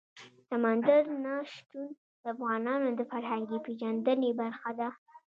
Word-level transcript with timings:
سمندر 0.49 1.03
نه 1.25 1.35
شتون 1.53 1.85
د 2.21 2.23
افغانانو 2.33 2.87
د 2.99 3.01
فرهنګي 3.11 3.57
پیژندنې 3.65 4.31
برخه 4.41 4.69
ده. 4.79 4.89